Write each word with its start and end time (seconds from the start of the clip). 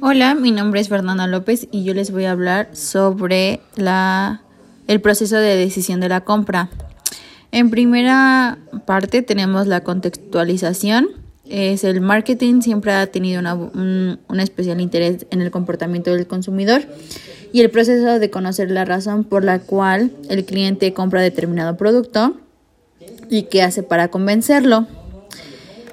Hola, 0.00 0.34
mi 0.34 0.50
nombre 0.50 0.80
es 0.80 0.88
Fernanda 0.88 1.26
López 1.26 1.68
y 1.70 1.84
yo 1.84 1.92
les 1.94 2.10
voy 2.10 2.24
a 2.24 2.30
hablar 2.30 2.70
sobre 2.72 3.60
la, 3.76 4.42
el 4.86 5.00
proceso 5.00 5.36
de 5.36 5.56
decisión 5.56 6.00
de 6.00 6.08
la 6.08 6.22
compra. 6.22 6.70
En 7.52 7.70
primera 7.70 8.58
parte 8.86 9.22
tenemos 9.22 9.66
la 9.66 9.82
contextualización. 9.82 11.08
Es 11.46 11.84
el 11.84 12.00
marketing 12.00 12.62
siempre 12.62 12.92
ha 12.92 13.06
tenido 13.08 13.40
un, 13.40 14.20
un 14.28 14.40
especial 14.40 14.80
interés 14.80 15.26
en 15.30 15.42
el 15.42 15.50
comportamiento 15.50 16.14
del 16.14 16.26
consumidor 16.26 16.82
y 17.52 17.60
el 17.60 17.70
proceso 17.70 18.18
de 18.18 18.30
conocer 18.30 18.70
la 18.70 18.84
razón 18.84 19.24
por 19.24 19.44
la 19.44 19.58
cual 19.58 20.12
el 20.28 20.44
cliente 20.44 20.92
compra 20.92 21.20
determinado 21.20 21.76
producto 21.76 22.36
y 23.28 23.44
qué 23.44 23.62
hace 23.62 23.82
para 23.82 24.08
convencerlo. 24.08 24.86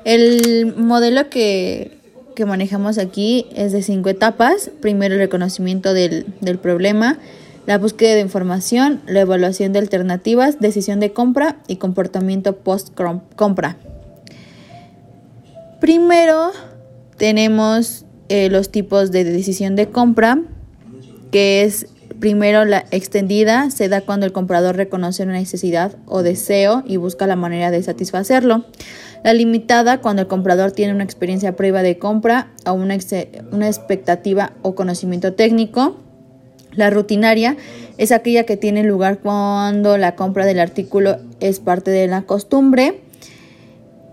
El 0.06 0.76
modelo 0.78 1.30
que, 1.30 1.97
manejamos 2.46 2.98
aquí 2.98 3.48
es 3.56 3.72
de 3.72 3.82
cinco 3.82 4.10
etapas. 4.10 4.72
Primero 4.82 5.16
el 5.16 5.20
reconocimiento 5.20 5.94
del, 5.94 6.26
del 6.42 6.60
problema, 6.60 7.18
la 7.66 7.78
búsqueda 7.78 8.14
de 8.14 8.22
información, 8.22 9.02
la 9.08 9.22
evaluación 9.22 9.74
de 9.74 9.80
alternativas, 9.80 10.60
decisión 10.60 11.00
de 11.00 11.12
compra 11.12 11.58
y 11.68 11.78
comportamiento 11.78 12.56
post-compra. 12.56 13.78
Primero 15.80 16.52
tenemos 17.18 18.06
eh, 18.30 18.50
los 18.50 18.70
tipos 18.70 19.12
de 19.12 19.24
decisión 19.24 19.76
de 19.76 19.90
compra, 19.90 20.40
que 21.32 21.64
es 21.64 21.88
Primero, 22.20 22.66
la 22.66 22.86
extendida 22.90 23.70
se 23.70 23.90
da 23.90 24.02
cuando 24.02 24.26
el 24.26 24.32
comprador 24.32 24.76
reconoce 24.76 25.24
una 25.24 25.34
necesidad 25.34 25.98
o 26.08 26.24
deseo 26.24 26.84
y 26.88 26.98
busca 26.98 27.28
la 27.28 27.36
manera 27.36 27.70
de 27.70 27.84
satisfacerlo. 27.84 28.66
La 29.24 29.34
limitada, 29.34 30.02
cuando 30.02 30.24
el 30.24 30.28
comprador 30.28 30.72
tiene 30.72 30.94
una 30.94 31.04
experiencia 31.04 31.56
previa 31.56 31.84
de 31.84 32.00
compra 32.00 32.52
o 32.66 32.74
una, 32.74 32.98
una 33.52 33.68
expectativa 33.68 34.54
o 34.64 34.74
conocimiento 34.74 35.34
técnico. 35.34 35.98
La 36.74 36.90
rutinaria 36.90 37.56
es 37.98 38.12
aquella 38.12 38.46
que 38.46 38.58
tiene 38.58 38.84
lugar 38.84 39.20
cuando 39.20 39.98
la 39.98 40.16
compra 40.16 40.46
del 40.46 40.60
artículo 40.60 41.18
es 41.40 41.60
parte 41.60 41.92
de 41.92 42.08
la 42.08 42.24
costumbre. 42.24 43.02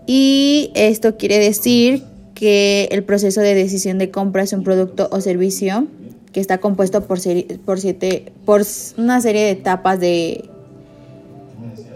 Y 0.05 0.71
esto 0.75 1.17
quiere 1.17 1.39
decir 1.39 2.03
que 2.35 2.87
el 2.91 3.03
proceso 3.03 3.41
de 3.41 3.55
decisión 3.55 3.97
de 3.97 4.11
compra 4.11 4.43
es 4.43 4.53
un 4.53 4.63
producto 4.63 5.09
o 5.11 5.21
servicio 5.21 5.87
que 6.35 6.41
está 6.41 6.57
compuesto 6.57 6.99
por, 7.07 7.17
por, 7.63 7.79
siete, 7.79 8.33
por 8.43 8.61
una 8.97 9.21
serie 9.21 9.43
de 9.43 9.51
etapas 9.51 10.01
de 10.01 10.49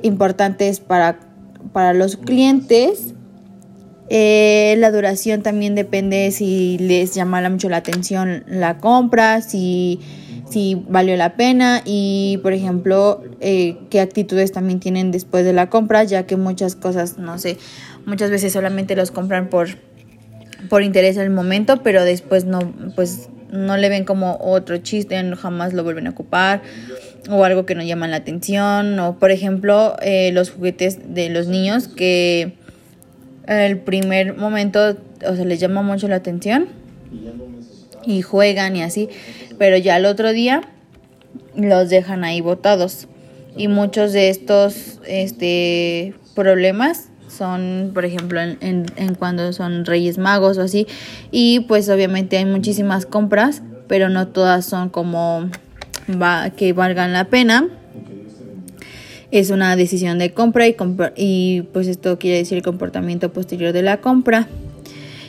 importantes 0.02 0.80
para, 0.80 1.20
para 1.74 1.94
los 1.94 2.16
clientes. 2.16 3.16
Eh, 4.08 4.76
la 4.78 4.92
duración 4.92 5.42
también 5.42 5.76
depende 5.76 6.32
si 6.32 6.78
les 6.78 7.14
llama 7.14 7.48
mucho 7.50 7.68
la 7.68 7.76
atención 7.76 8.46
la 8.48 8.78
compra, 8.78 9.42
si, 9.42 10.00
si 10.50 10.86
valió 10.88 11.18
la 11.18 11.36
pena 11.36 11.82
y, 11.84 12.40
por 12.42 12.54
ejemplo, 12.54 13.22
eh, 13.42 13.78
qué 13.90 14.00
actitudes 14.00 14.54
también 14.54 14.80
tienen 14.80 15.12
después 15.12 15.44
de 15.44 15.52
la 15.52 15.70
compra, 15.70 16.06
ya 16.06 16.26
que 16.26 16.38
muchas 16.38 16.78
cosas, 16.78 17.18
no 17.18 17.38
sé, 17.40 17.58
muchas 18.06 18.32
veces 18.32 18.54
solamente 18.54 18.96
los 18.96 19.12
compran 19.12 19.50
por, 19.50 19.68
por 20.70 20.82
interés 20.82 21.18
el 21.18 21.30
momento, 21.30 21.84
pero 21.84 22.06
después 22.06 22.46
no, 22.46 22.60
pues 22.96 23.28
no 23.52 23.78
le 23.78 23.90
ven 23.90 24.06
como 24.06 24.38
otro 24.40 24.78
chiste, 24.78 25.22
jamás 25.36 25.74
lo 25.74 25.84
vuelven 25.84 26.08
a 26.08 26.12
ocupar 26.12 26.62
o 27.30 27.44
algo 27.44 27.66
que 27.66 27.76
no 27.76 27.84
llama 27.84 28.08
la 28.08 28.18
atención 28.18 28.98
o 29.00 29.20
por 29.20 29.32
ejemplo 29.32 29.96
eh, 30.02 30.32
los 30.32 30.52
juguetes 30.52 31.14
de 31.14 31.30
los 31.30 31.48
niños 31.48 31.88
que 31.88 32.54
el 33.48 33.78
primer 33.78 34.36
momento 34.36 34.98
o 35.28 35.36
sea 35.36 35.46
les 35.46 35.60
llama 35.60 35.82
mucho 35.82 36.08
la 36.08 36.16
atención 36.16 36.70
y 38.06 38.22
juegan 38.22 38.76
y 38.76 38.84
así 38.84 39.10
pero 39.58 39.78
ya 39.78 39.98
el 39.98 40.06
otro 40.06 40.32
día 40.32 40.64
los 41.56 41.90
dejan 41.90 42.24
ahí 42.24 42.42
botados. 42.42 43.08
Y 43.58 43.68
muchos 43.68 44.14
de 44.14 44.30
estos 44.30 45.00
este 45.06 46.14
problemas 46.36 47.09
son, 47.30 47.92
por 47.94 48.06
ejemplo, 48.06 48.42
en, 48.42 48.58
en, 48.60 49.16
cuando 49.16 49.54
son 49.54 49.86
Reyes 49.86 50.18
Magos 50.18 50.58
o 50.58 50.62
así. 50.62 50.88
Y 51.32 51.62
pues 51.62 51.90
obviamente 51.90 52.38
hay 52.38 52.46
muchísimas 52.46 53.06
compras, 53.06 53.62
pero 53.88 54.10
no 54.10 54.28
todas 54.28 54.66
son 54.66 54.90
como 54.90 55.50
va, 56.10 56.50
que 56.52 56.74
valgan 56.74 57.14
la 57.14 57.26
pena. 57.26 57.68
Es 59.32 59.52
una 59.52 59.76
decisión 59.76 60.18
de 60.18 60.34
compra 60.34 60.68
y, 60.68 60.76
y 61.16 61.62
pues 61.72 61.88
esto 61.88 62.18
quiere 62.18 62.38
decir 62.38 62.58
el 62.58 62.64
comportamiento 62.64 63.32
posterior 63.32 63.74
de 63.74 63.84
la 63.84 64.02
compra. 64.02 64.48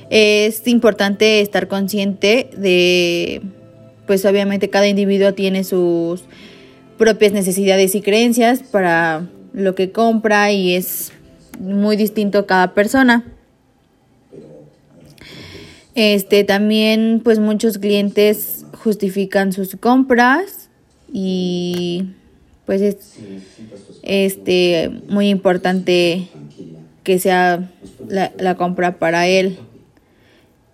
Es 0.08 0.66
importante 0.66 1.40
estar 1.40 1.68
consciente 1.68 2.50
de, 2.56 3.42
pues 4.06 4.24
obviamente 4.24 4.70
cada 4.70 4.88
individuo 4.88 5.34
tiene 5.34 5.62
sus 5.62 6.24
propias 6.98 7.32
necesidades 7.32 7.94
y 7.94 8.00
creencias 8.00 8.60
para 8.60 9.28
lo 9.52 9.74
que 9.74 9.92
compra 9.92 10.50
y 10.52 10.74
es 10.74 11.12
muy 11.58 11.96
distinto 11.96 12.46
cada 12.46 12.74
persona. 12.74 13.24
Este 15.94 16.44
también 16.44 17.20
pues 17.22 17.38
muchos 17.38 17.78
clientes 17.78 18.64
justifican 18.72 19.52
sus 19.52 19.76
compras 19.76 20.70
y 21.12 22.10
pues 22.64 22.80
es 22.80 22.96
este 24.02 24.90
muy 25.08 25.28
importante 25.28 26.28
que 27.02 27.18
sea 27.18 27.70
la, 28.08 28.32
la 28.38 28.54
compra 28.56 28.98
para 28.98 29.26
él 29.26 29.58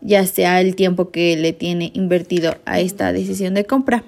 ya 0.06 0.24
sea 0.24 0.60
el 0.60 0.76
tiempo 0.76 1.10
que 1.10 1.36
le 1.36 1.52
tiene 1.52 1.90
invertido 1.94 2.56
a 2.64 2.80
esta 2.80 3.12
decisión 3.12 3.54
de 3.54 3.64
compra. 3.64 4.04